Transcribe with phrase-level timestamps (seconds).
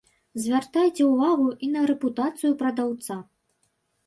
[0.43, 3.21] Звяртайце ўвагу і на рэпутацыю прадаўца.